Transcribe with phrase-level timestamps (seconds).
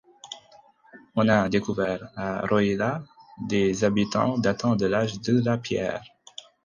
[1.15, 3.03] On a découvert à Röylä
[3.39, 6.01] des habitations datant de l'âge de la pierre.